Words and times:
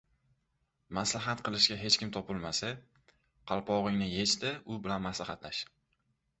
•Maslahat 0.97 1.43
qilishga 1.49 1.77
hech 1.81 1.99
kim 2.05 2.15
topilmasa, 2.17 2.73
qalpog‘ingni 3.53 4.11
yech-da, 4.17 4.57
u 4.75 4.83
bilan 4.89 5.09
maslahatlash. 5.09 5.65